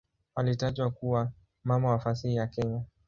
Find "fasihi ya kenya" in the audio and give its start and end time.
1.99-2.81